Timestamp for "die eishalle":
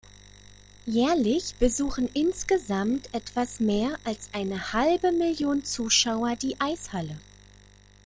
6.37-7.19